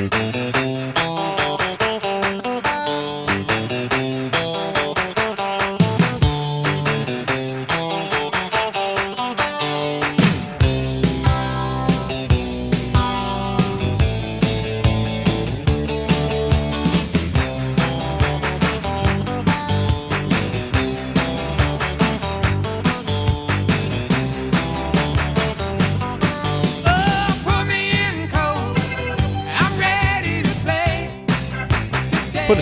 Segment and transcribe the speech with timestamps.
[0.00, 0.59] Mm-hmm.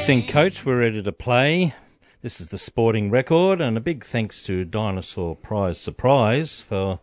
[0.08, 0.64] Put coach.
[0.64, 1.74] We're ready to play.
[2.22, 6.98] This is the sporting record, and a big thanks to Dinosaur Prize Surprise for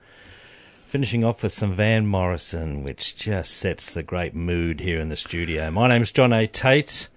[0.88, 5.16] finishing off with some Van Morrison, which just sets the great mood here in the
[5.16, 5.70] studio.
[5.70, 6.48] My name's John A.
[6.48, 7.09] Tate.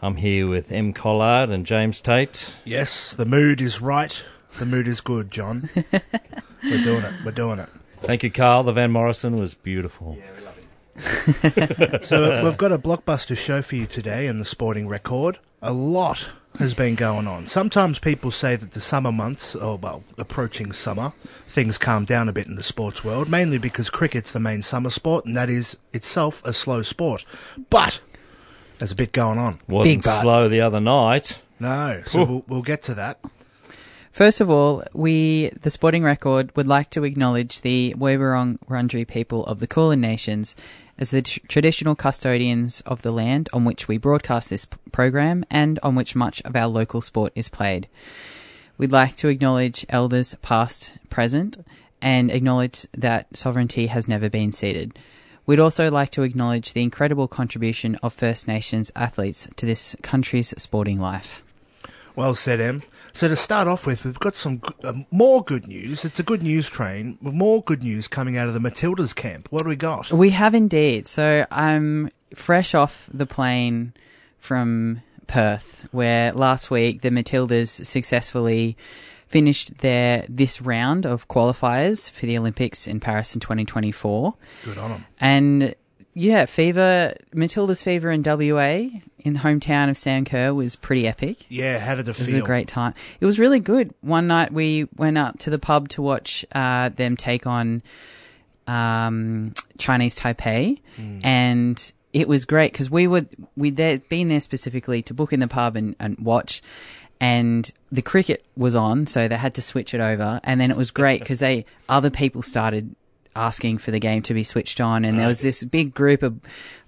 [0.00, 2.54] I'm here with Em Collard and James Tate.
[2.64, 4.24] Yes, the mood is right.
[4.60, 5.70] The mood is good, John.
[5.92, 7.12] We're doing it.
[7.24, 7.68] We're doing it.
[7.98, 8.62] Thank you, Carl.
[8.62, 10.18] The Van Morrison was beautiful.
[12.02, 15.38] So we've got a blockbuster show for you today in the sporting record.
[15.62, 17.46] A lot has been going on.
[17.46, 21.12] Sometimes people say that the summer months, or well, approaching summer,
[21.46, 24.90] things calm down a bit in the sports world, mainly because cricket's the main summer
[24.90, 27.24] sport, and that is itself a slow sport.
[27.70, 28.00] But
[28.78, 29.58] there's a bit going on.
[29.68, 30.20] Wasn't but.
[30.20, 31.40] slow the other night.
[31.58, 33.20] No, so we'll, we'll get to that.
[34.10, 39.46] First of all, we, the Sporting Record, would like to acknowledge the Woiwurrung Wurundjeri people
[39.46, 40.56] of the Kulin Nations
[40.98, 45.44] as the tr- traditional custodians of the land on which we broadcast this p- program
[45.48, 47.86] and on which much of our local sport is played.
[48.76, 51.64] We'd like to acknowledge elders past, present,
[52.02, 54.98] and acknowledge that sovereignty has never been ceded.
[55.46, 60.52] We'd also like to acknowledge the incredible contribution of First Nations athletes to this country's
[60.58, 61.44] sporting life.
[62.16, 62.80] Well said, Em.
[63.12, 66.04] So to start off with, we've got some uh, more good news.
[66.04, 67.18] It's a good news train.
[67.22, 69.48] with More good news coming out of the Matildas camp.
[69.50, 70.10] What do we got?
[70.12, 71.06] We have indeed.
[71.06, 73.92] So I'm fresh off the plane
[74.38, 78.76] from Perth, where last week the Matildas successfully
[79.28, 84.34] finished their this round of qualifiers for the Olympics in Paris in 2024.
[84.64, 85.06] Good on them.
[85.20, 85.74] And
[86.14, 88.88] yeah, fever Matilda's fever in WA
[89.18, 91.46] in the hometown of Sam Kerr was pretty epic.
[91.48, 92.94] Yeah, how did it It was a great time.
[93.20, 93.94] It was really good.
[94.00, 97.82] One night we went up to the pub to watch uh, them take on
[98.66, 100.80] um, Chinese Taipei,
[101.22, 105.40] and it was great because we were we'd there, been there specifically to book in
[105.40, 106.62] the pub and, and watch.
[107.22, 110.40] And the cricket was on, so they had to switch it over.
[110.42, 112.96] And then it was great because they other people started
[113.36, 116.38] asking for the game to be switched on, and there was this big group of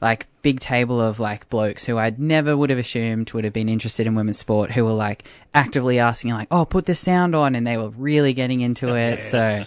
[0.01, 3.69] like big table of like blokes who I'd never would have assumed would have been
[3.69, 7.55] interested in women's sport, who were like actively asking like, "Oh, put the sound on,"
[7.55, 9.23] and they were really getting into it.
[9.23, 9.63] So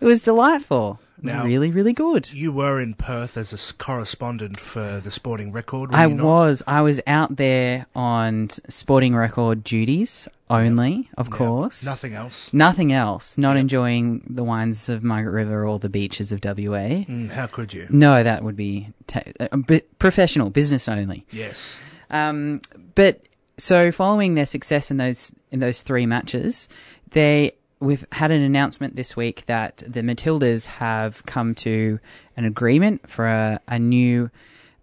[0.00, 1.00] it was delightful.
[1.20, 2.32] Now- really, really good.
[2.32, 5.90] You were in Perth as a correspondent for the Sporting Record.
[5.90, 6.62] were I was.
[6.66, 11.36] I was out there on sporting record duties only, of Yeah.
[11.36, 11.84] course.
[11.84, 12.50] Nothing else.
[12.52, 13.36] Nothing else.
[13.36, 17.04] Not enjoying the wines of Margaret River or the beaches of WA.
[17.08, 17.86] Mm, how could you?
[17.90, 19.22] No, that would be ta-
[19.66, 21.26] bit professional, business only.
[21.30, 21.76] Yes.
[22.10, 22.60] Um,
[22.94, 23.22] but
[23.58, 26.68] so following their success in those in those three matches,
[27.10, 31.98] they we've had an announcement this week that the Matildas have come to
[32.36, 34.30] an agreement for a, a new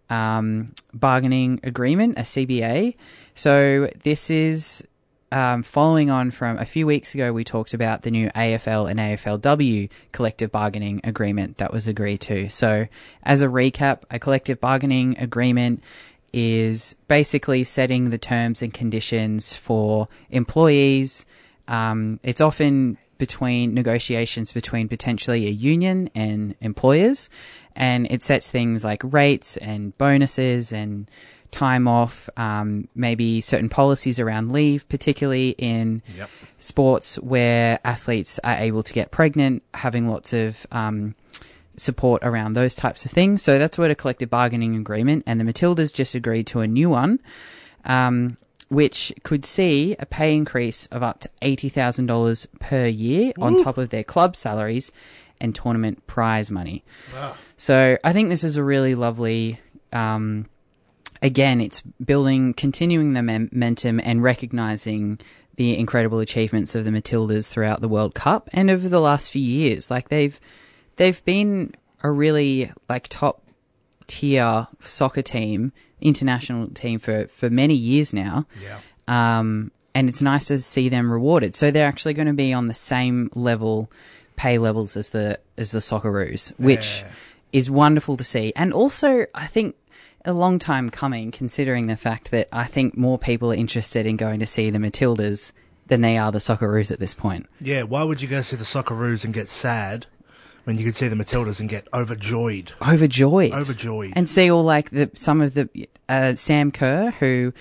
[0.09, 2.95] um, bargaining agreement, a CBA.
[3.33, 4.88] So this is
[5.31, 9.00] um, following on from a few weeks ago, we talked about the new AFL and
[9.00, 12.47] AFLW collective bargaining agreement that was agreed to.
[12.50, 12.88] So,
[13.23, 15.83] as a recap, a collective bargaining agreement
[16.31, 21.25] is basically setting the terms and conditions for employees.
[21.68, 27.30] Um, it's often between negotiations between potentially a union and employers,
[27.76, 31.09] and it sets things like rates and bonuses and
[31.52, 36.30] time off, um, maybe certain policies around leave, particularly in Yep.
[36.58, 41.16] sports where athletes are able to get pregnant, having lots of um,
[41.78, 43.42] support around those types of things.
[43.42, 46.89] So that's what a collective bargaining agreement, and the Matildas just agreed to a new
[46.89, 47.19] one,
[47.86, 48.36] um,
[48.75, 53.56] which could see a pay increase of up to eighty thousand dollars per year on
[53.56, 54.92] top of their club salaries
[55.39, 56.83] and tournament prize money.
[57.56, 59.62] So I think this is a really lovely.
[59.94, 60.50] Um,
[61.22, 65.19] again, it's building, continuing the momentum, and recognizing
[65.56, 69.42] the incredible achievements of the Matildas throughout the World Cup and over the last few
[69.42, 69.89] years.
[69.89, 70.38] Like they've
[70.98, 71.74] they've been
[72.04, 73.42] a really like top
[74.07, 75.72] tier soccer team,
[76.02, 78.46] international team for for many years now.
[78.62, 78.80] Yeah.
[79.07, 81.56] Um, and it's nice to see them rewarded.
[81.56, 83.90] So they're actually going to be on the same level,
[84.36, 87.07] pay levels as the as the Socceroos, which Yeah.
[87.54, 88.52] is wonderful to see.
[88.56, 89.75] And also, I think
[90.25, 94.18] a long time coming, considering the fact that I think more people are interested in
[94.18, 95.51] going to see the Matildas
[95.88, 97.46] than they are the Socceroos at this point.
[97.62, 100.08] Yeah, why would you go see the Socceroos and get sad
[100.65, 102.73] when you could see the Matildas and get overjoyed?
[102.88, 104.13] Overjoyed, Overjoyed.
[104.15, 105.69] and see all like the some of the
[106.09, 107.53] uh, Sam Kerr who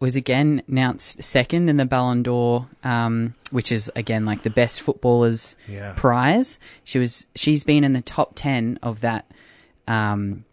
[0.00, 4.80] was again announced second in the Ballon d'Or, um, which is again like the best
[4.82, 5.92] footballers Yeah.
[5.96, 6.58] prize.
[6.82, 9.30] She was she's been in the top ten of that
[9.86, 10.44] um,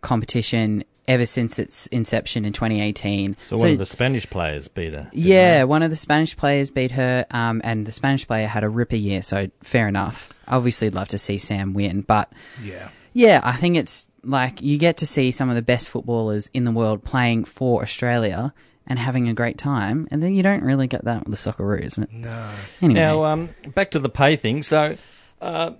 [0.00, 3.36] competition ever since its inception in 2018.
[3.40, 5.08] So one of the Spanish players beat her.
[5.10, 8.64] didn't Yeah, one of the Spanish players beat her, um, and the Spanish player had
[8.64, 10.32] a ripper year, so fair enough.
[10.48, 12.32] Obviously, love to see Sam win, but
[12.62, 12.88] yeah.
[13.12, 16.64] yeah, I think it's like you get to see some of the best footballers in
[16.64, 18.52] the world playing for Australia
[18.86, 21.98] and having a great time, and then you don't really get that with the Socceroos.
[21.98, 22.50] But No.
[22.80, 24.62] Anyway, Now, um, back to the pay thing.
[24.62, 24.96] So,
[25.40, 25.72] uh,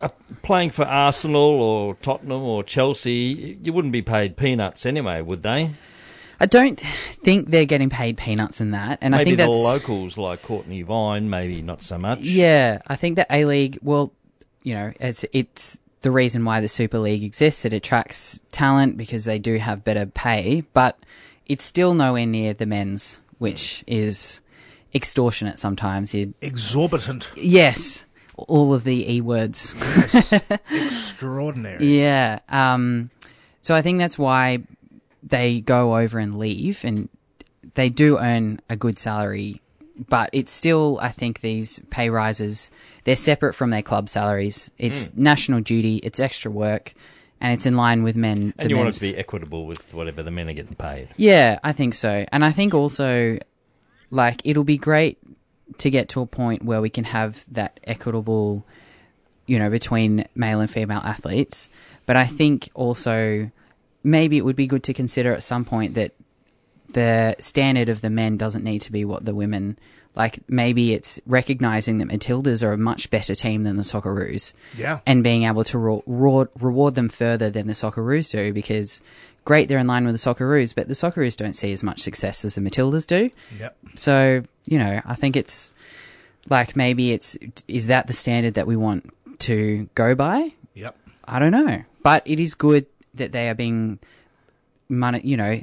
[0.00, 0.08] Uh,
[0.42, 5.70] playing for Arsenal or Tottenham or Chelsea, you wouldn't be paid peanuts anyway, would they?
[6.40, 9.58] I don't think they're getting paid peanuts in that, and I Maybe think the that's
[9.58, 12.20] locals like Cortnee Vine, maybe not so much.
[12.20, 14.12] Yeah, I think that A League, well,
[14.62, 17.64] you know, it's it's the reason why the Super League exists.
[17.64, 20.96] It attracts talent because they do have better pay, but
[21.46, 23.94] it's still nowhere near the men's, which hmm.
[23.94, 24.40] is
[24.94, 26.14] extortionate sometimes.
[26.14, 27.32] You, Exorbitant.
[27.34, 28.06] yes,
[28.48, 29.74] all of the e words.
[30.70, 31.84] Extraordinary.
[31.86, 32.38] Yeah.
[32.48, 33.10] Um,
[33.62, 34.60] so I think that's why
[35.22, 37.08] they go over and leave, and
[37.74, 39.60] they do earn a good salary,
[40.08, 42.70] but it's still, I think, these pay rises,
[43.04, 44.70] they're separate from their club salaries.
[44.78, 45.22] It's Hmm.
[45.22, 46.94] national duty, it's extra work,
[47.40, 48.54] and it's in line with men.
[48.58, 51.08] And you want it to be equitable with whatever the men are getting paid.
[51.16, 52.24] yeah, I think so.
[52.32, 53.38] And I think also,
[54.10, 55.18] like, it'll be great
[55.76, 58.64] to get to a point where we can have that equitable,
[59.46, 61.68] you know, between male and female athletes.
[62.06, 63.50] But I think also
[64.02, 66.12] maybe it would be good to consider at some point that
[66.94, 69.78] the standard of the men doesn't need to be what the women
[70.14, 75.00] like maybe it's recognizing that Matildas are a much better team than the Socceroos Yeah.
[75.06, 79.00] and being able to ro- reward, reward them further than the Socceroos do because
[79.48, 82.44] great they're in line with the Socceroos but the Socceroos don't see as much success
[82.44, 83.76] as the Matildas do Yep.
[83.94, 85.72] so you know I think it's
[86.50, 87.36] like maybe it's
[87.66, 89.10] is that the standard that we want
[89.48, 90.94] to go by Yep.
[91.24, 92.84] I don't know but it is good
[93.14, 93.98] that they are being
[94.88, 95.60] money you know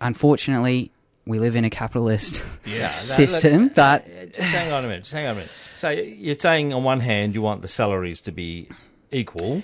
[0.00, 0.90] unfortunately
[1.26, 2.88] we live in a capitalist Yeah.
[2.88, 5.02] system but Uh, Just hang on a minute.
[5.04, 5.50] Just hang on a minute.
[5.76, 8.68] So you're saying on one hand you want the salaries to be
[9.10, 9.62] equal,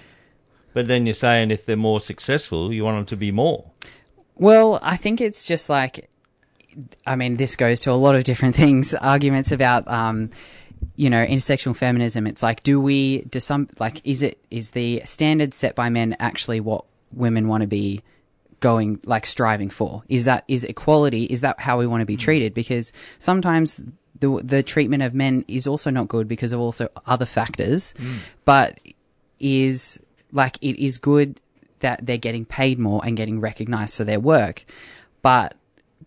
[0.72, 3.70] but then you're saying if they're more successful, you want them to be more.
[4.34, 6.08] Well, I think it's just like,
[7.06, 8.94] I mean, this goes to a lot of different things.
[8.94, 10.30] Arguments about, um,
[10.96, 12.26] you know, intersectional feminism.
[12.26, 16.16] It's like, do we, do some, like, is it, is the standard set by men
[16.18, 18.00] actually what women want to be
[18.60, 20.02] going, like, striving for?
[20.08, 22.54] Is that, is equality, is that how we want to be treated?
[22.54, 23.84] Because sometimes
[24.18, 27.94] the, the treatment of men is also not good because of also other factors,
[28.44, 28.78] but
[29.38, 30.00] is,
[30.32, 31.40] like, it is good
[31.80, 34.64] that they're getting paid more and getting recognized for their work.
[35.20, 35.54] But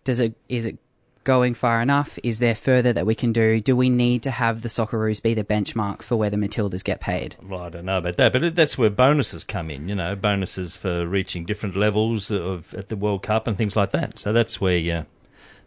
[0.04, 0.78] does it is it
[1.26, 2.18] going far enough?
[2.22, 3.58] Is there further that we can do?
[3.60, 7.00] Do we need to have the Socceroos be the benchmark for where the Matildas get
[7.00, 7.36] paid?
[7.42, 9.88] Well, I don't know about that, but that's where bonuses come in.
[9.88, 13.90] You know, bonuses for reaching different levels of at the World Cup and things like
[13.90, 14.18] that.
[14.18, 15.06] So that's where you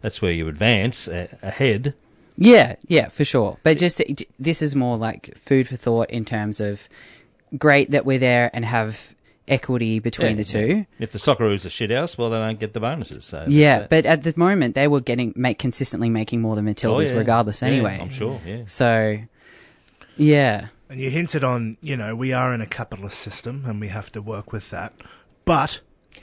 [0.00, 1.94] that's where you advance a ahead.
[2.36, 3.58] Yeah, yeah, for sure.
[3.62, 4.00] But just
[4.38, 6.88] this is more like food for thought in terms of
[7.58, 9.14] great that we're there and have
[9.48, 10.86] equity between Yeah, the two.
[11.00, 13.24] If the Socceroos are shithouse, well, they don't get the bonuses.
[13.24, 13.90] So Yeah, that.
[13.90, 17.18] but at the moment they were getting make consistently making more than Matildas Oh, yeah.
[17.18, 17.98] regardless Yeah, anyway.
[18.00, 18.40] I'm sure.
[18.46, 18.62] Yeah.
[18.66, 19.18] So
[20.16, 20.66] yeah.
[20.88, 24.10] And you hinted on, you know, we are in a capitalist system and we have
[24.12, 24.92] to work with that.
[25.44, 25.80] But,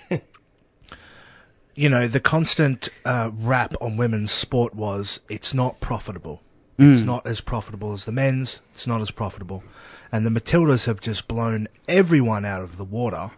[1.75, 6.41] you know, the constant uh, rap on women's sport was it's not profitable.
[6.79, 8.62] It's not as profitable as the men's.
[8.74, 9.63] It's not as profitable.
[10.11, 13.31] And the Matildas have just blown everyone out of the water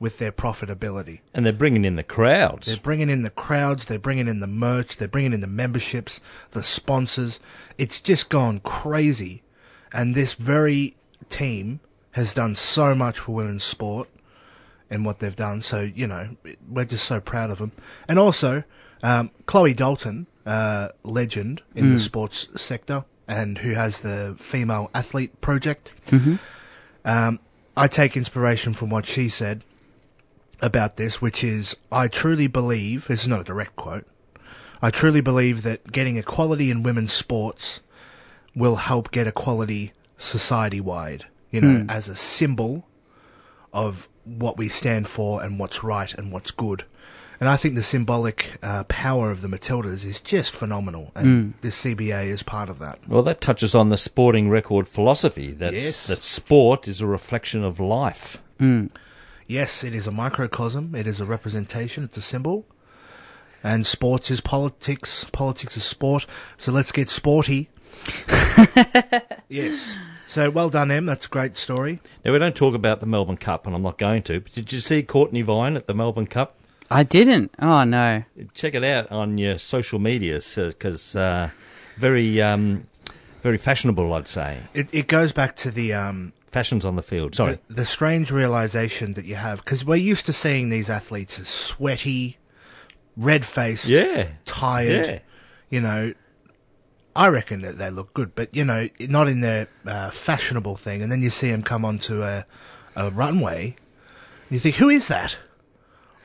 [0.00, 1.20] with their profitability.
[1.34, 2.66] And they're bringing in the crowds.
[2.66, 6.20] They're bringing in the crowds, they're bringing in the merch, they're bringing in the memberships,
[6.52, 7.40] the sponsors.
[7.76, 9.42] It's just gone crazy.
[9.92, 10.96] And this very
[11.28, 11.80] team
[12.12, 14.08] has done so much for women's sport
[14.90, 15.62] and what they've done.
[15.62, 16.36] So, you know,
[16.68, 17.72] we're just so proud of them.
[18.08, 18.64] And also,
[19.02, 25.40] um, Chloe Dalton, uh, legend in the sports sector and who has the Female Athlete
[25.40, 25.92] Project.
[27.04, 27.38] Um,
[27.76, 29.62] I take inspiration from what she said
[30.60, 34.06] about this, which is I truly believe, this is not a direct quote,
[34.82, 37.80] I truly believe that getting equality in women's sports
[38.54, 42.86] will help get equality society wide, you know, as a symbol
[43.72, 46.84] of what we stand for and what's right and what's good.
[47.40, 51.84] And I think the symbolic uh, power of the Matildas is just phenomenal, and this
[51.84, 52.98] CBA is part of that.
[53.06, 55.52] Well, that touches on the sporting record philosophy.
[55.52, 56.06] That's, Yes.
[56.08, 58.42] That sport is a reflection of life.
[59.46, 60.94] Yes, it is a microcosm.
[60.96, 62.02] It is a representation.
[62.04, 62.66] It's a symbol.
[63.62, 65.24] And sports is politics.
[65.32, 66.26] Politics is sport.
[66.56, 67.70] So let's get sporty.
[69.48, 69.96] yes.
[70.28, 71.06] So well done, Em.
[71.06, 72.00] That's a great story.
[72.24, 74.72] Now, we don't talk about the Melbourne Cup, and I'm not going to, but did
[74.72, 76.57] you see Cortnee Vine at the Melbourne Cup?
[76.90, 77.52] I didn't.
[77.58, 78.24] Oh no.
[78.54, 81.50] Check it out on your social media because uh,
[81.96, 82.86] very, um,
[83.42, 84.58] very fashionable, I'd say.
[84.74, 87.34] It, it goes back to the um, Fashions on the field.
[87.34, 87.58] Sorry.
[87.68, 91.48] the, the strange realization that you have because we're used to seeing these athletes as
[91.48, 92.38] sweaty,
[93.16, 94.28] red faced, yeah.
[94.46, 95.06] tired.
[95.06, 95.18] Yeah.
[95.68, 96.14] You know,
[97.14, 101.02] I reckon that they look good, but you know, not in their uh, fashionable thing.
[101.02, 102.46] And then you see them come onto a,
[102.96, 103.76] a runway,
[104.48, 105.38] and you think, who is that?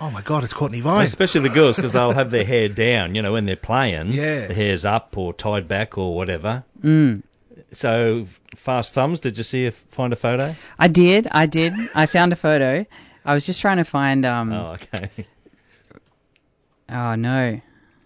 [0.03, 1.05] Oh my God, it's Cortnee Vine.
[1.05, 4.12] Especially the girls because they'll have their hair down, you know, when they're playing.
[4.12, 4.48] Yeah.
[4.48, 6.65] The hair's up or tied back or whatever.
[6.81, 7.24] Mm.
[7.72, 10.55] So, fast thumbs, did you see, a, find a photo?
[10.77, 11.29] I did.
[11.31, 11.74] I did.
[11.95, 12.86] I found a photo.
[13.24, 14.25] I was just trying to find.
[14.25, 14.51] Um.
[14.51, 15.10] Oh, okay.
[16.89, 17.60] Oh no.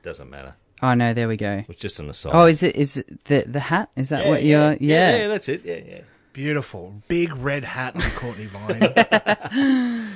[0.03, 0.55] Doesn't matter.
[0.83, 1.13] Oh no.
[1.13, 1.53] There we go.
[1.53, 2.31] It was just an aside.
[2.33, 2.75] Oh, is it?
[2.75, 3.89] Is it the the hat?
[3.97, 4.73] Is that yeah, what you're?
[4.79, 5.17] Yeah.
[5.17, 5.27] yeah.
[5.27, 5.65] that's it.
[5.65, 6.01] Yeah, yeah.
[6.31, 7.01] Beautiful.
[7.07, 8.45] Big red hat on Cortnee
[9.51, 10.13] Vine.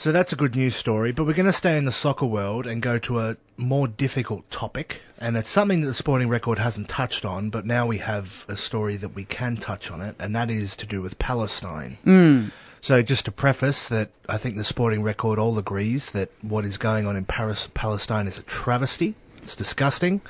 [0.00, 2.66] So that's a good news story, but we're going to stay in the soccer world
[2.66, 5.02] and go to a more difficult topic.
[5.18, 8.56] And it's something that the Sporting Record hasn't touched on, but now we have a
[8.56, 11.98] story that we can touch on it, and that is to do with Palestine.
[12.04, 12.44] Hmm.
[12.80, 16.78] So just to preface that I think the Sporting Record all agrees that what is
[16.78, 19.16] going on in Paris, Palestine is a travesty.
[19.42, 20.22] It's disgusting.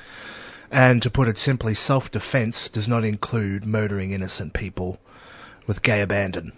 [0.69, 4.99] And to put it simply, self-defense does not include murdering innocent people
[5.65, 6.51] with gay abandon.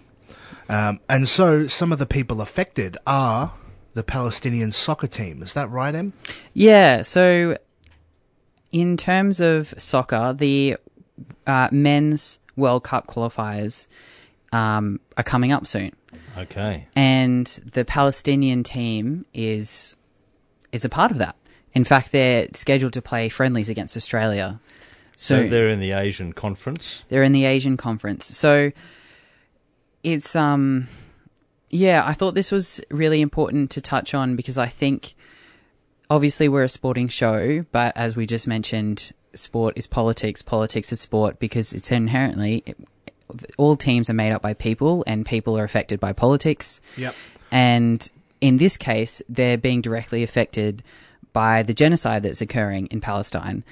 [0.68, 3.52] Um, and so some of the people affected are
[3.94, 5.42] the Palestinian soccer team.
[5.42, 6.12] Is that right, Em?
[6.52, 7.02] Yeah.
[7.02, 7.58] So,
[8.72, 10.76] in terms of soccer, the
[11.46, 13.86] uh, men's World Cup qualifiers
[14.52, 15.92] um, are coming up soon,
[16.38, 16.86] Okay.
[16.96, 19.96] and the Palestinian team is
[20.72, 21.36] is a part of that.
[21.72, 24.60] In fact, they're scheduled to play friendlies against Australia.
[25.16, 25.50] So soon.
[25.50, 27.04] they're in the Asian conference.
[27.08, 28.24] They're in the Asian conference.
[28.26, 28.72] So
[30.04, 30.86] it's um
[31.70, 35.14] yeah, I thought this was really important to touch on because I think
[36.08, 41.00] obviously we're a sporting show, but as we just mentioned, sport is politics, politics is
[41.00, 42.62] sport because it's inherently
[43.56, 46.80] all teams are made up by people and people are affected by politics.
[46.96, 47.14] Yep.
[47.50, 50.82] And in this case, they're being directly affected
[51.32, 53.64] by the genocide that's occurring in Palestine.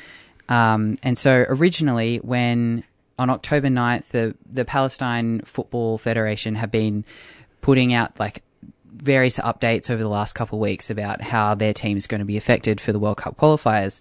[0.49, 2.83] Um, and so originally, when
[3.23, 7.05] on October 9th, the, the Palestine Football Federation have been
[7.61, 8.43] putting out like
[8.85, 12.25] various updates over the last couple of weeks about how their team is going to
[12.25, 14.01] be affected for the World Cup qualifiers.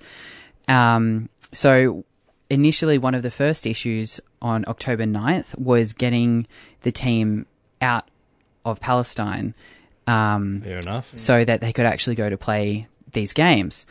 [0.68, 2.04] Um, so
[2.50, 6.48] initially, one of the first issues on October 9th was getting
[6.82, 7.46] the team
[7.80, 8.10] out
[8.66, 9.54] of Palestine
[10.08, 11.14] um, Fair enough.
[11.16, 13.86] so that they could actually go to play these games.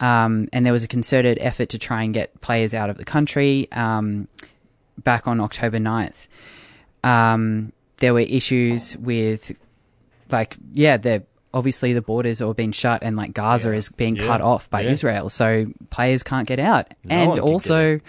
[0.00, 3.04] Um, and there was a concerted effort to try and get players out of the
[3.04, 4.26] country um,
[4.98, 6.28] back on October 9th.
[7.04, 9.56] Um, there were issues with,
[10.30, 13.74] like, yeah, the obviously the borders are being shut and like Gaza Yeah.
[13.76, 14.26] is being Yeah.
[14.26, 14.90] cut off by Yeah.
[14.90, 18.00] Israel, so players can't get out, No and one can get also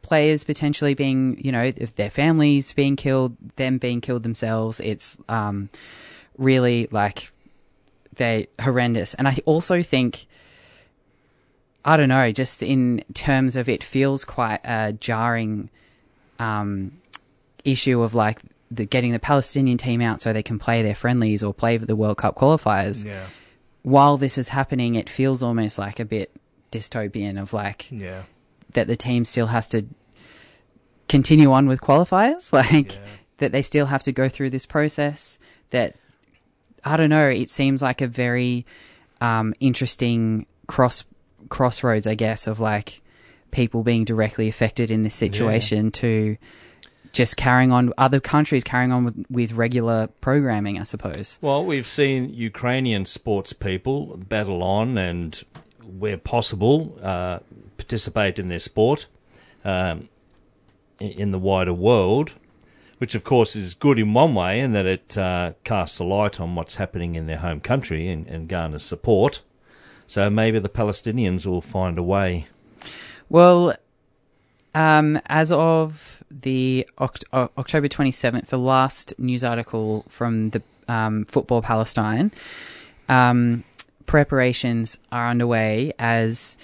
[0.00, 4.80] players potentially being, you know, if their families being killed, them being killed themselves.
[4.80, 5.68] It's um,
[6.38, 7.30] really like
[8.16, 10.26] they're horrendous, and I also think.
[11.88, 15.70] I don't know, just in terms of it feels quite a jarring
[16.38, 16.92] um,
[17.64, 18.40] issue of like
[18.70, 21.96] the getting the Palestinian team out so they can play their friendlies or play the
[21.96, 23.04] World Cup qualifiers.
[23.04, 23.24] Yeah.
[23.82, 26.30] While this is happening, it feels almost like a bit
[26.70, 28.24] dystopian of like Yeah.
[28.74, 29.86] that the team still has to
[31.08, 33.00] continue on with qualifiers, like Yeah.
[33.38, 35.38] that they still have to go through this process.
[35.70, 35.94] That
[36.84, 37.28] I don't know.
[37.28, 38.66] It seems like a very
[39.20, 41.04] um, interesting cross
[41.48, 43.02] crossroads, I guess, of like
[43.50, 46.36] people being directly affected in this situation to
[47.12, 51.38] just carrying on other countries carrying on with, with regular programming, I suppose.
[51.40, 55.42] Well, we've seen Ukrainian sports people battle on and,
[55.98, 57.38] where possible, uh,
[57.76, 59.06] participate in their sport
[59.64, 60.08] um,
[61.00, 62.34] in the wider world,
[62.98, 66.40] which of course is good in one way in that it uh, casts a light
[66.40, 69.42] on what's happening in their home country and, and garners support.
[70.08, 72.46] So maybe the Palestinians will find a way.
[73.28, 73.74] Well,
[74.74, 81.60] um, as of the Oct- October 27th, the last news article from the um, Football
[81.60, 82.32] Palestine,
[83.10, 83.64] um,
[84.06, 86.56] preparations are underway as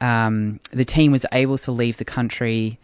[0.00, 2.78] um, the team was able to leave the country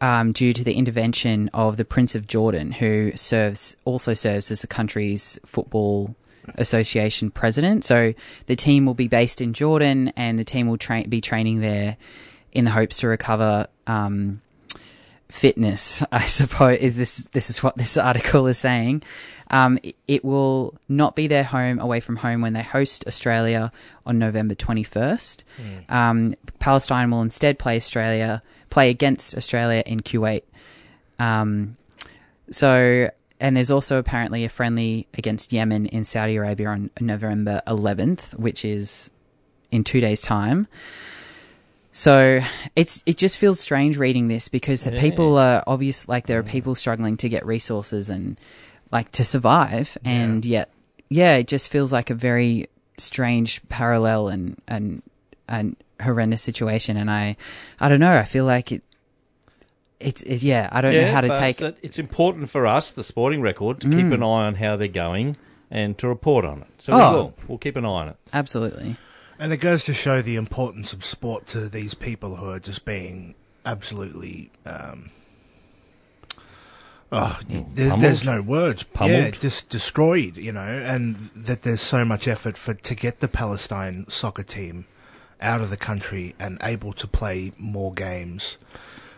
[0.00, 4.60] um, due to the intervention of the Prince of Jordan, who serves also serves as
[4.60, 6.14] the country's football
[6.54, 7.84] association president.
[7.84, 8.14] So
[8.46, 11.96] the team will be based in Jordan, and the team will tra- be training there
[12.52, 14.40] in the hopes to recover um,
[15.28, 16.04] fitness.
[16.12, 19.02] I suppose is this this is what this article is saying.
[19.52, 23.72] Um, it, it will not be their home away from home when they host Australia
[24.06, 25.44] on November twenty first.
[25.88, 30.42] Um, Palestine will instead play Australia play against Australia in Kuwait.
[31.18, 31.76] Um,
[32.50, 38.38] so, and there's also apparently a friendly against Yemen in Saudi Arabia on November 11th,
[38.38, 39.10] which is
[39.70, 40.68] in two days' time.
[41.92, 42.40] So
[42.76, 46.44] it's it just feels strange reading this because the people are obvious like there are
[46.44, 48.38] people struggling to get resources and
[48.92, 50.70] like to survive, and yet
[51.08, 55.02] yeah, it just feels like a very strange parallel and and
[55.48, 56.96] and horrendous situation.
[56.96, 57.36] And I
[57.80, 58.16] I don't know.
[58.16, 58.82] I feel like it.
[60.00, 60.68] It's it, yeah.
[60.72, 61.60] I don't know how to but take.
[61.60, 64.88] it's- It's important for us, the sporting record, to keep an eye on how they're
[64.88, 65.36] going
[65.70, 66.68] and to report on it.
[66.78, 67.10] So Oh.
[67.10, 67.34] we will.
[67.48, 68.16] We'll keep an eye on it.
[68.32, 68.96] Absolutely.
[69.38, 72.84] And it goes to show the importance of sport to these people who are just
[72.84, 74.50] being absolutely.
[74.66, 75.10] Um,
[77.12, 78.82] oh, there's, there's no words.
[78.82, 79.18] Pummeled.
[79.18, 83.28] Yeah, just destroyed, you know, and that there's so much effort for to get the
[83.28, 84.86] Palestine soccer team
[85.40, 88.58] out of the country and able to play more games.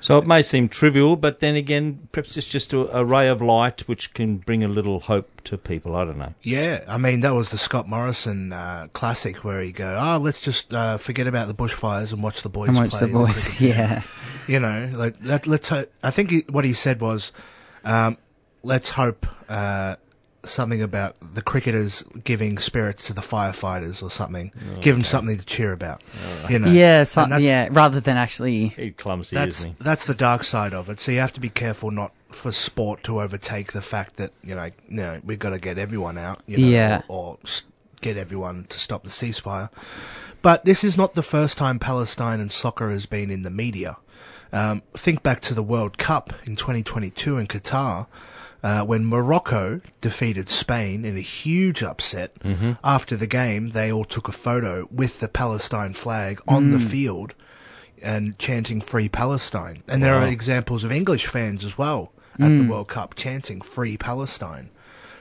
[0.02, 3.40] So it may seem trivial, but then again, perhaps it's just a, a ray of
[3.40, 5.94] light which can bring a little hope to people.
[5.94, 6.34] I don't know.
[6.42, 10.40] Yeah, I mean that was the Scott Morrison uh, classic where he go, oh, let's
[10.40, 13.56] just uh, forget about the bushfires and watch the boys And watch play the boys.
[13.56, 14.02] cricket." Yeah.
[14.48, 15.68] you know, like let, let's.
[15.68, 17.30] Ho- I think he, what he said was,
[17.84, 18.18] um,
[18.64, 19.94] let's hope uh,
[20.44, 24.50] something about the cricketers giving spirits to the firefighters or something.
[24.80, 26.02] Give them something to cheer about.
[26.50, 27.68] You know, Yeah, so, And that's- yeah.
[27.70, 29.84] Rather than actually, He's clumsy, That's isn't he?
[29.84, 30.98] that's the dark side of it.
[31.00, 34.54] So you have to be careful not for sport to overtake the fact that you
[34.54, 36.40] know, you know we've got to get everyone out.
[36.46, 37.02] You know, Yeah.
[37.08, 37.38] or, or
[38.00, 39.68] get everyone to stop the ceasefire.
[40.42, 43.96] But this is not the first time Palestine and soccer has been in the media.
[44.52, 48.06] Um, think back to the World Cup in 2022 in Qatar,
[48.62, 52.36] uh, when Morocco defeated Spain in a huge upset.
[52.84, 57.34] After the game, they all took a photo with the Palestine flag on the field
[58.02, 62.66] and chanting "Free Palestine." And there are examples of English fans as well at the
[62.66, 64.70] World Cup chanting "Free Palestine."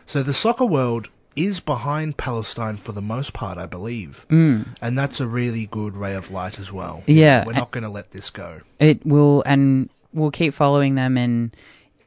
[0.06, 4.67] So the soccer world is behind Palestine for the most part, I believe, mm.
[4.82, 7.04] and that's a really good ray of light as well.
[7.08, 7.45] Yeah.
[7.45, 8.62] we're not going to let this go.
[8.80, 11.56] it will, and we'll keep following them and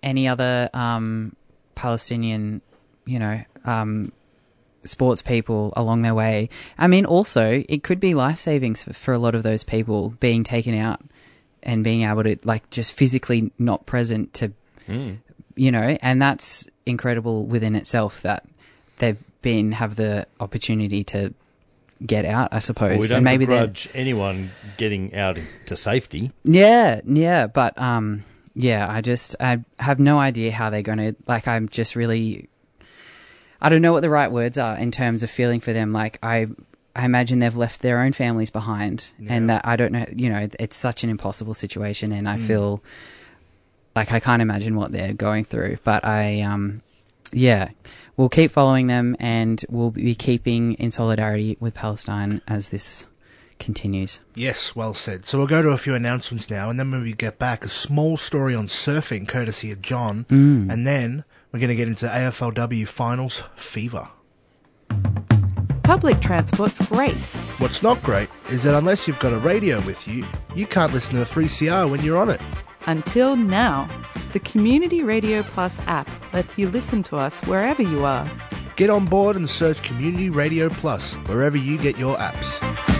[0.05, 1.35] any other um,
[1.75, 2.61] Palestinian,
[3.07, 4.13] you know, um,
[4.85, 6.49] sports people along their way.
[6.79, 10.11] I mean, also, it could be life savings for, for a lot of those people
[10.21, 11.01] being taken out
[11.63, 14.53] and being able to, like, just physically not present to,
[15.57, 18.45] you know, and that's incredible within itself that
[18.99, 21.33] they've been, have the opportunity to
[22.05, 22.91] get out, I suppose.
[22.91, 26.31] Well, we don't maybe they're- begrudge anyone getting out to safety.
[26.45, 31.17] yeah, yeah, but um, yeah, I just I have no idea how they're going to
[31.27, 31.49] like.
[31.49, 32.49] I'm just really,
[33.61, 35.93] I don't know what the right words are in terms of feeling for them.
[35.93, 36.47] Like I,
[36.95, 40.07] I imagine they've left their own families behind, and that I don't know.
[40.15, 42.83] You know, it's such an impossible situation, and I feel
[43.97, 45.79] like I can't imagine what they're going through.
[45.83, 46.83] But I, um,
[47.33, 47.71] yeah,
[48.17, 53.09] we'll keep following them, and we'll be keeping in solidarity with Palestine as this
[53.59, 54.21] continues.
[54.35, 55.27] Yes, well said.
[55.27, 57.69] So we'll go to a few announcements now, and then when we get back, a
[57.69, 60.71] small story on surfing, courtesy of John, mm.
[60.71, 64.09] and then we're going to get into AFLW finals fever.
[65.85, 67.15] Public transport's great.
[67.59, 71.15] What's not great is that unless you've got a radio with you, you can't listen
[71.15, 72.41] to 3CR when you're on it.
[72.87, 73.87] Until now,
[74.33, 78.27] the Community Radio Plus app lets you listen to us wherever you are.
[78.77, 82.94] Get on board and search Community Radio Plus wherever you get your apps.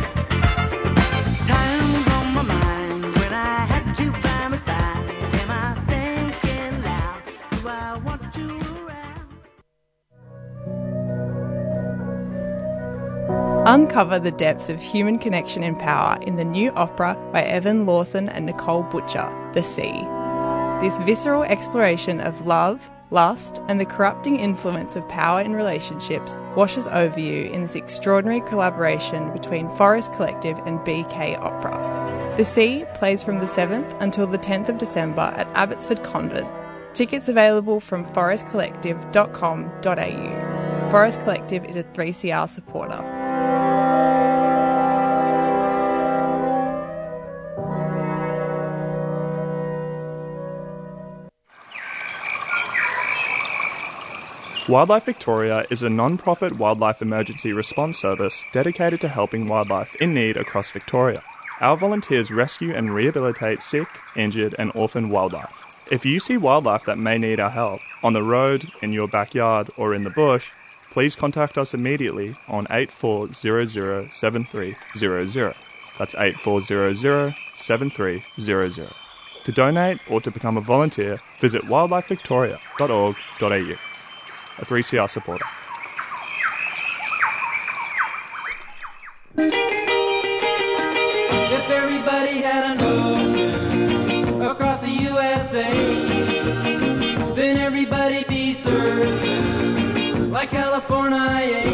[13.67, 18.29] Uncover the depths of human connection and power in the new opera by Evan Lawson
[18.29, 20.07] and Nicole Butcher, The Sea.
[20.83, 26.87] This visceral exploration of love, lust, and the corrupting influence of power in relationships washes
[26.89, 32.35] over you in this extraordinary collaboration between Forest Collective and BK Opera.
[32.37, 36.49] The Sea plays from the 7th until the 10th of December at Abbotsford Convent.
[36.93, 40.91] Tickets available from forestcollective.com.au.
[40.91, 43.14] Forest Collective is a 3CR supporter.
[54.67, 60.15] Wildlife Victoria is a non profit wildlife emergency response service dedicated to helping wildlife in
[60.15, 61.23] need across Victoria.
[61.61, 65.87] Our volunteers rescue and rehabilitate sick, injured, and orphaned wildlife.
[65.93, 69.69] If you see wildlife that may need our help on the road, in your backyard,
[69.77, 70.51] or in the bush,
[70.91, 75.55] please contact us immediately on 84007300.
[75.99, 78.95] That's 84007300.
[79.45, 83.94] To donate or to become a volunteer, visit wildlifevictoria.org.au
[84.59, 85.45] a 3CR supporter.
[89.37, 89.51] If
[91.71, 92.81] everybody had
[94.41, 95.73] across the USA,
[97.35, 101.65] then everybody'd be surfing like California.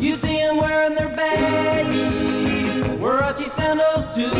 [0.00, 4.30] You'd see 'em wearing their baggies, Huarachi sandals too,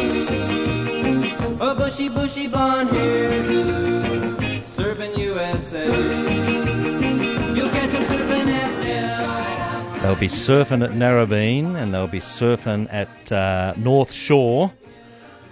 [1.61, 2.88] a bushy, bushy blonde
[4.79, 5.87] surfing USA.
[7.53, 10.03] You'll catch 'em surfing at Nell.
[10.03, 14.73] They'll be surfing at Narrabeen and they'll be surfing at uh, North Shore,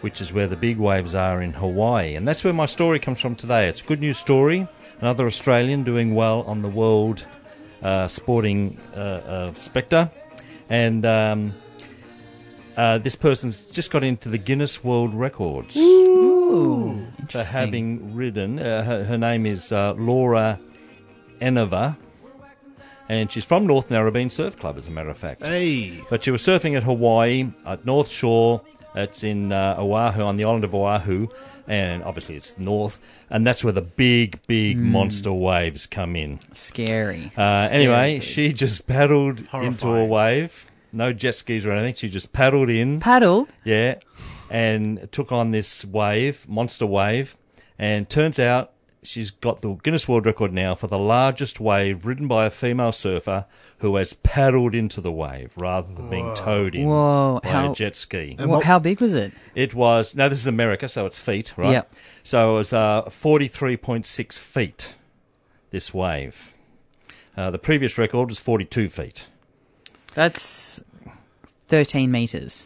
[0.01, 2.15] which is where the big waves are in Hawaii.
[2.15, 3.69] And that's where my story comes from today.
[3.69, 4.69] It's a good news story.
[5.01, 7.27] Another Australian doing well on the world
[7.83, 10.09] uh, sporting uh, uh, spectre.
[10.71, 11.53] And um,
[12.77, 18.59] uh, this person's just got into the Guinness World Records Ooh, for having ridden.
[18.59, 20.59] Uh, her, her name is uh, Laura
[21.41, 21.97] Enever.
[23.09, 25.47] And she's from North Narrabeen Surf Club, as a matter of fact.
[25.47, 28.63] Hey, But she was surfing at Hawaii, at North Shore.
[28.97, 31.29] It's in uh, Oahu, on the island of Oahu.
[31.69, 32.99] And obviously it's north.
[33.31, 36.41] And that's where the big, big monster waves come in.
[36.53, 37.31] Scary.
[37.37, 37.83] Uh, Scary.
[37.83, 40.67] anyway, she just paddled into a wave.
[40.93, 41.95] No jet skis or anything.
[41.95, 42.99] She just paddled in.
[43.01, 43.49] paddled.
[43.65, 43.97] Yeah,
[44.51, 47.37] and took on this wave, monster wave,
[47.79, 52.27] and turns out she's got the Guinness World Record now for the largest wave ridden
[52.27, 53.45] by a female surfer
[53.79, 57.75] who has paddled into the wave rather than being towed in Whoa, by how- a
[57.75, 58.37] jet ski.
[58.39, 59.33] Wha- how big was it?
[59.55, 61.73] It was now this is America, so it's feet, right?
[61.73, 61.93] Yep.
[62.25, 64.95] So it was uh, forty-three point six feet.
[65.71, 66.55] This wave.
[67.37, 69.29] Uh, the previous record was forty-two feet.
[70.15, 70.81] That's
[71.69, 72.65] 13 meters.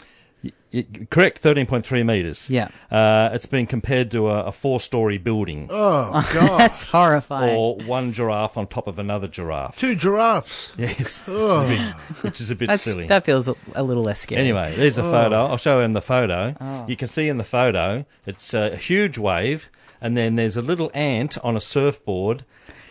[0.73, 2.49] Y- correct, thirteen point three meters.
[2.49, 2.69] Yeah.
[2.91, 5.67] Uh, it's been compared to a, a four-story building.
[5.69, 7.57] oh god, That's horrifying.
[7.57, 9.77] or one giraffe on top of another giraffe.
[9.79, 10.73] two giraffes.
[10.79, 11.67] Yes, Oh.
[12.23, 13.07] which is a bit That's, silly.
[13.07, 14.41] that feels a, a little less scary.
[14.43, 15.47] Anyway, there's a photo.
[15.47, 16.55] I'll show him the photo.
[16.61, 16.87] Oh.
[16.89, 19.69] You can see in the photo, it's a huge wave,
[20.01, 22.45] and then there's a little ant on a surfboard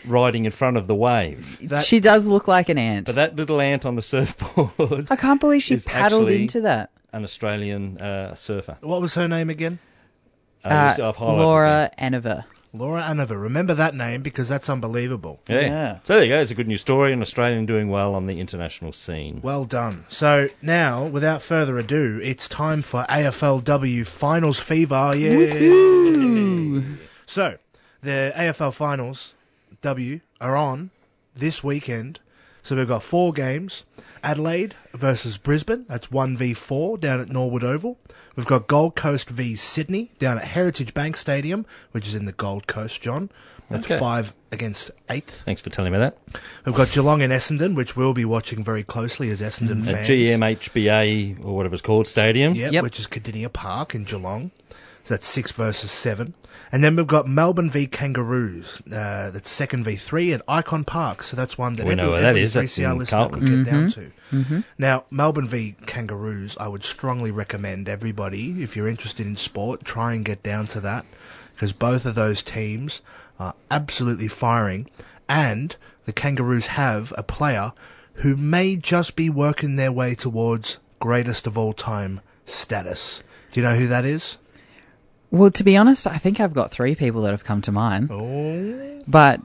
[0.06, 1.58] riding in front of the wave.
[1.70, 3.06] That- she does look like an ant.
[3.06, 6.92] But that little ant on the surfboard, I can't believe she paddled actually- into that.
[7.12, 8.78] An Australian uh, surfer.
[8.82, 9.80] What was her name again?
[10.64, 10.70] Uh,
[11.00, 12.46] Uh, I've highlighted Laura Enever.
[12.72, 13.38] Laura Enever.
[13.40, 15.40] Remember that name because that's unbelievable.
[15.46, 15.56] them.
[15.64, 15.68] Yeah.
[15.70, 16.00] Yeah.
[16.04, 16.40] So there you go.
[16.40, 17.12] It's a good news story.
[17.14, 19.40] An Australian doing well on the international scene.
[19.42, 20.06] Well done.
[20.08, 25.14] So now, without further ado, it's time for AFLW Finals Fever.
[25.16, 26.82] Yeah.
[27.26, 27.58] So
[28.02, 29.34] the AFL Finals
[29.82, 30.92] W are on
[31.36, 32.20] this weekend.
[32.70, 33.84] So we've got four games.
[34.22, 35.86] Adelaide versus Brisbane.
[35.90, 37.98] That's 1v4 down at Norwood Oval.
[38.36, 42.32] We've got Gold Coast v Sydney down at Heritage Bank Stadium, which is in the
[42.32, 43.32] Gold Coast, John.
[43.72, 43.98] That's Okay.
[43.98, 45.42] five against eighth.
[45.46, 46.20] Thanks for telling me that.
[46.64, 49.88] We've got Geelong and Essendon, which we'll be watching very closely as Essendon mm.
[49.88, 50.08] At fans.
[50.08, 52.54] GMHBA or whatever it's called stadium.
[52.54, 52.84] Yep, Yep.
[52.84, 54.52] which is Kardinia Park in Geelong.
[55.10, 56.36] So that's six versus seven.
[56.72, 58.80] And then we've got Melbourne v Kangaroos.
[58.86, 61.24] Uh, that's second v three at Ikon Park.
[61.24, 62.46] So that's one that We every, know where that every.
[62.46, 63.40] That's 3CR in listener Carlton.
[63.40, 64.64] could get down to.
[64.78, 70.14] Now, Melbourne v Kangaroos, I would strongly recommend everybody, if you're interested in sport, try
[70.14, 71.08] and get down to that.
[71.56, 73.02] Because both of those teams
[73.40, 74.88] are absolutely firing.
[75.28, 77.74] And the Kangaroos have a player
[78.18, 83.24] who may just be working their way towards greatest of all time status.
[83.52, 84.38] Do you know who that is?
[85.32, 88.10] Well, to be honest, I think I've got three people that have come to mind.
[88.12, 89.00] Oh.
[89.08, 89.42] But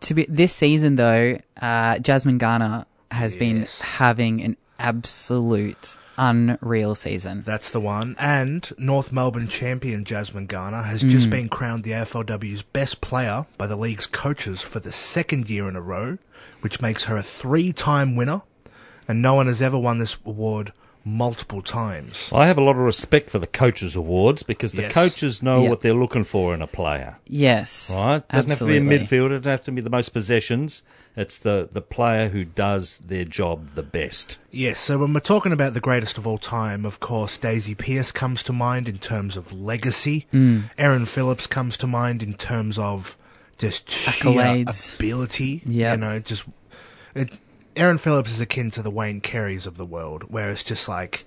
[0.00, 7.42] to be this season though, uh, Jasmine Garner has been having an absolute unreal season.
[7.42, 8.14] That's the one.
[8.18, 13.66] And North Melbourne champion Jasmine Garner has just been crowned the AFLW's best player by
[13.66, 16.18] the league's coaches for the second year in a row,
[16.60, 18.42] which makes her a three time winner.
[19.08, 20.72] And no one has ever won this award
[21.04, 22.28] multiple times.
[22.32, 24.92] I have a lot of respect for the coaches' awards because the Yes.
[24.92, 25.70] coaches know Yep.
[25.70, 27.16] what they're looking for in a player.
[27.26, 27.90] Yes.
[27.94, 28.22] Right?
[28.28, 28.74] Doesn't absolutely.
[28.74, 30.82] have to be a midfielder, it doesn't have to be the most possessions.
[31.16, 34.38] It's the, the player who does their job the best.
[34.50, 38.12] Yes, so when we're talking about the greatest of all time, of course, Daisy Pearce
[38.12, 40.26] comes to mind in terms of legacy.
[40.34, 40.64] Mm.
[40.76, 43.16] Erin Phillips comes to mind in terms of
[43.58, 44.96] just sheer Accolades.
[44.96, 45.62] ability.
[45.66, 45.94] Yep.
[45.96, 46.44] You know, just
[47.14, 47.40] it.
[47.76, 51.24] Erin Phillips is akin to the Wayne Careys of the world, where it's just like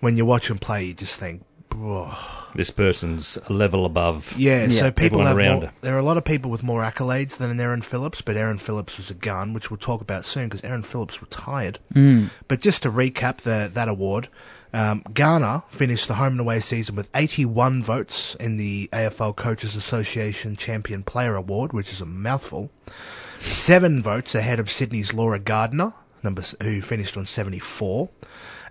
[0.00, 4.34] when you watch him play, you just think, "Oh, This person's a level above.
[4.36, 4.80] yeah, Yeah.
[4.80, 5.72] so people Everyone have around more, her.
[5.82, 8.58] there are a lot of people with more accolades than an Erin Phillips, but Erin
[8.58, 11.78] Phillips was a gun, which we'll talk about soon because Erin Phillips retired.
[11.94, 12.30] Mm.
[12.48, 14.28] But just to recap the, that award,
[14.74, 19.76] um, Garner finished the home and away season with 81 votes in the AFL Coaches
[19.76, 22.70] Association Champion Player Award, which is a mouthful.
[23.42, 28.08] Seven votes ahead of Sydney's Laura Gardner, number who finished on 74,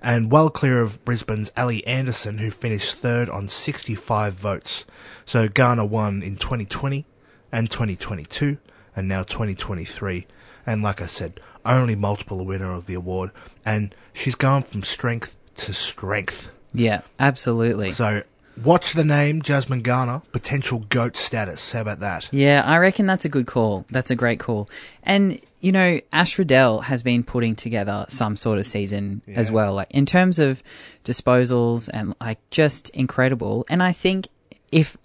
[0.02, 4.86] and well clear of Brisbane's Ally Anderson, who finished third on 65 votes.
[5.26, 7.06] So Garner won in 2020
[7.52, 8.58] and 2022,
[8.96, 10.26] and now 2023.
[10.66, 13.32] And like I said, only multiple winner of the award,
[13.66, 16.50] and she's gone from strength to strength.
[16.74, 17.92] Yeah, absolutely.
[17.92, 18.24] So
[18.64, 21.72] watch the name Jasmine Garner, potential goat status.
[21.72, 22.30] How about that?
[22.32, 23.86] Yeah, I reckon that's a good call.
[23.90, 24.70] That's a great call.
[25.04, 29.76] And you know, Ash Riddell has been putting together some sort of season as well,
[29.76, 30.64] like in terms of
[31.04, 33.66] disposals and like just incredible.
[33.70, 34.28] And I think
[34.72, 34.98] if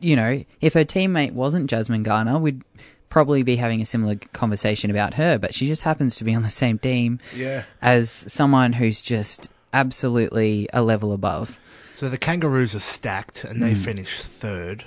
[0.00, 2.62] you know, if her teammate wasn't Jasmine Garner, we'd
[3.08, 5.38] probably be having a similar conversation about her.
[5.38, 7.62] But she just happens to be on the same team Yeah.
[7.80, 11.58] as someone who's just absolutely a level above.
[11.98, 14.84] So the Kangaroos are stacked, and they finished third.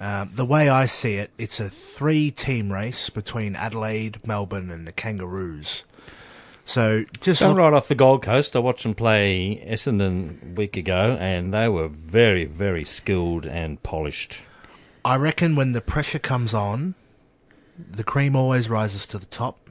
[0.00, 4.92] Um, the way I see it, it's a three-team race between Adelaide, Melbourne, and the
[4.92, 5.82] Kangaroos.
[6.64, 8.54] So just Come look, right off the Gold Coast.
[8.54, 13.82] I watched them play Essendon a week ago, and they were very, very skilled and
[13.82, 14.44] polished.
[15.04, 16.94] I reckon when the pressure comes on,
[17.76, 19.70] the cream always rises to the top.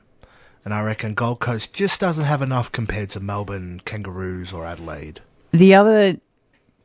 [0.66, 5.22] And I reckon Gold Coast just doesn't have enough compared to Melbourne, Kangaroos, or Adelaide.
[5.52, 6.18] The other,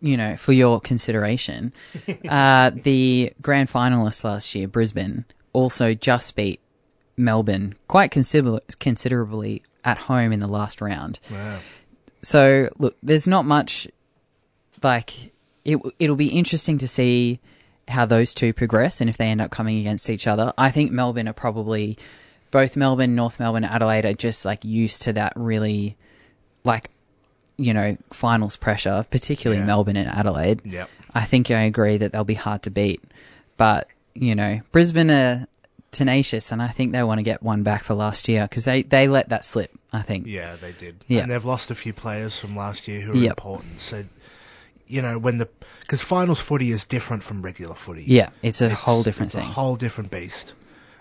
[0.01, 1.73] you know, for your consideration,
[2.29, 6.61] uh, the grand finalists last year, Brisbane, also just beat
[7.17, 11.19] Melbourne quite consider- considerably at home in the last round.
[11.31, 11.59] Wow.
[12.23, 13.89] So look, there's not much
[14.83, 15.33] like
[15.65, 15.79] it.
[15.99, 17.41] It'll be interesting to see
[17.89, 20.53] how those two progress and if they end up coming against each other.
[20.59, 21.97] I think Melbourne are probably
[22.51, 25.97] both Melbourne, North Melbourne, Adelaide are just like used to that really
[26.65, 26.91] like
[27.59, 29.67] you know finals pressure, particularly Yeah.
[29.67, 30.63] Melbourne and Adelaide.
[30.65, 30.89] Yep.
[31.15, 33.03] I think I agree that they'll be hard to beat,
[33.57, 35.47] but you know Brisbane are
[35.91, 38.83] tenacious, and I think they want to get one back for last year because they
[38.83, 39.71] they let that slip.
[39.93, 40.27] I think.
[40.27, 41.03] Yeah, they did.
[41.09, 41.21] Yeah.
[41.23, 43.31] And they've lost a few players from last year who are Yep.
[43.31, 43.81] important.
[43.81, 44.05] So,
[44.87, 45.49] you know, when the.
[45.81, 48.05] Because finals footy is different from regular footy.
[48.07, 49.49] Yeah, it's a It's- whole different it's thing.
[49.49, 50.53] a whole different beast.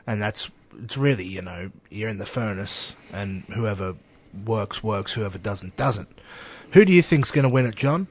[0.08, 0.50] And that's.
[0.82, 3.96] It's really, you know, you're in the furnace, and whoever
[4.46, 5.14] works, works.
[5.14, 6.08] Whoever doesn't, doesn't.
[6.74, 8.08] Who do you think's going to win it, John?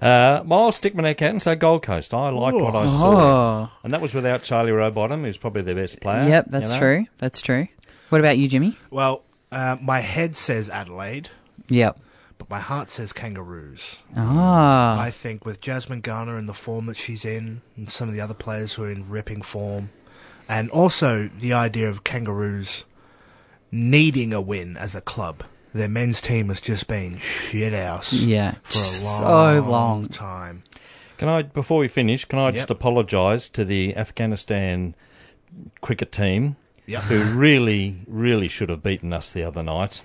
[0.00, 2.12] Uh, well, I'll stick my neck out and say Gold Coast.
[2.12, 3.68] I liked what I saw.
[3.68, 6.28] Oh, And that was without Charlie Rowbottom, who's probably their best player.
[6.28, 6.78] yep, that's you know?
[6.80, 7.06] true.
[7.18, 7.68] That's true.
[8.08, 8.76] What about you, Jimmy?
[8.90, 11.30] Well, uh, my head says Adelaide,
[11.68, 11.98] Yep.
[12.38, 13.98] but my heart says Kangaroos.
[14.16, 18.14] Ah, I think with Jasmine Garner in the form that she's in, and some of
[18.14, 19.90] the other players who are in ripping form,
[20.48, 22.84] and also the idea of Kangaroos
[23.72, 25.42] needing a win as a club.
[25.74, 30.08] Their men's team has just been shit house yeah, for a so long, long.
[30.08, 30.62] time.
[31.16, 34.94] Can I, before we finish, can I just apologise to the Afghanistan
[35.80, 36.56] cricket team
[36.86, 37.02] Yep.
[37.04, 40.02] who really, really should have beaten us the other night.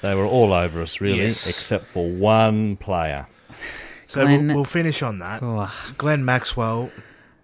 [0.00, 1.48] They were all over us, really, Yes.
[1.48, 3.26] except for one player.
[4.06, 5.42] So Glenn- we'll, we'll finish on that.
[5.42, 6.90] Oh, Glenn Maxwell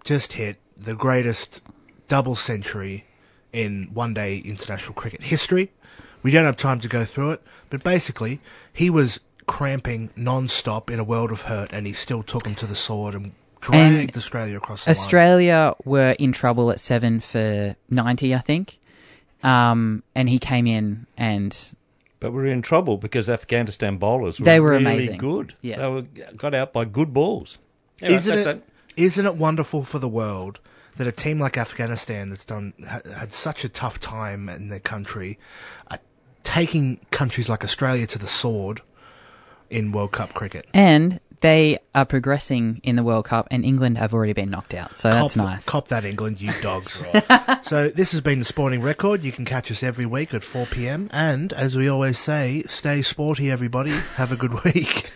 [0.05, 1.61] just hit the greatest
[2.07, 3.03] double century
[3.53, 5.71] in one day international cricket history.
[6.23, 8.39] We don't have time to go through it, but basically,
[8.71, 12.55] he was cramping non stop in a world of hurt, and he still took him
[12.55, 14.95] to the sword and dragged And Australia across the line.
[14.97, 18.77] Australia were in trouble at seven for ninety, I think.
[19.43, 21.73] Um, and he came in and
[22.19, 25.17] But we were in trouble because Afghanistan bowlers were They were really amazing.
[25.17, 25.55] good.
[25.61, 25.77] Yeah.
[25.79, 26.01] They were
[26.37, 27.57] got out by good balls.
[28.01, 28.63] Anyway, Isn't that's it,
[28.97, 30.59] isn't it wonderful for the world
[31.01, 34.79] that a team like Afghanistan that's done ha, had such a tough time in their
[34.79, 35.39] country,
[35.89, 35.97] are
[36.43, 38.81] taking countries like Australia to the sword
[39.71, 40.67] in World Cup cricket?
[40.75, 44.95] and they are progressing in the World Cup, and England have already been knocked out.
[44.95, 45.65] So that's cop, nice.
[45.67, 47.01] Cop that, England, you dogs.
[47.63, 49.23] so this has been the Sporting Record.
[49.23, 51.09] You can catch us every week at 4 p.m.
[51.11, 53.89] And as we always say, stay sporty, everybody.
[54.17, 55.09] Have a good week.